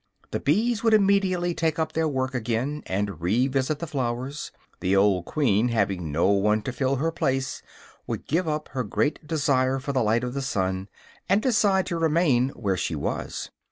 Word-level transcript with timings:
The 0.31 0.39
bees 0.39 0.81
would 0.83 0.95
immediately 0.95 1.53
take 1.53 1.77
up 1.77 1.93
their 1.93 2.07
work 2.07 2.33
again 2.33 2.81
and 2.87 3.21
revisit 3.21 3.77
the 3.77 3.85
flowers; 3.85 4.51
the 4.79 4.95
old 4.95 5.25
queen, 5.25 5.67
having 5.67 6.11
no 6.11 6.31
one 6.31 6.63
to 6.63 6.71
fill 6.71 6.95
her 6.95 7.11
place, 7.11 7.61
would 8.07 8.25
give 8.25 8.47
up 8.47 8.69
her 8.69 8.83
great 8.83 9.27
desire 9.27 9.77
for 9.77 9.93
the 9.93 10.01
light 10.01 10.23
of 10.23 10.33
the 10.33 10.41
sun, 10.41 10.89
and 11.29 11.39
decide 11.43 11.85
to 11.85 11.99
remain 11.99 12.49
where 12.55 12.77
she 12.77 12.95
was. 12.95 13.51